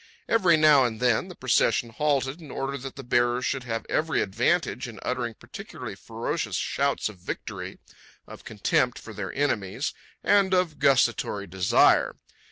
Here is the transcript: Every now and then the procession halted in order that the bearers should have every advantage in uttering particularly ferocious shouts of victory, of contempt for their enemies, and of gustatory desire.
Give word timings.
Every 0.27 0.57
now 0.57 0.83
and 0.83 0.99
then 0.99 1.27
the 1.27 1.35
procession 1.35 1.89
halted 1.91 2.41
in 2.41 2.49
order 2.49 2.75
that 2.75 2.95
the 2.95 3.03
bearers 3.03 3.45
should 3.45 3.65
have 3.65 3.85
every 3.87 4.21
advantage 4.23 4.87
in 4.87 4.99
uttering 5.03 5.35
particularly 5.35 5.93
ferocious 5.93 6.55
shouts 6.55 7.07
of 7.07 7.19
victory, 7.19 7.77
of 8.25 8.43
contempt 8.43 8.97
for 8.97 9.13
their 9.13 9.31
enemies, 9.31 9.93
and 10.23 10.55
of 10.55 10.79
gustatory 10.79 11.45
desire. 11.45 12.15